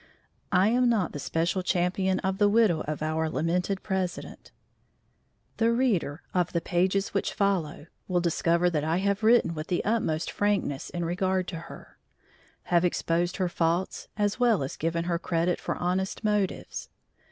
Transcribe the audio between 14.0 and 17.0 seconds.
as well as given her credit for honest motives.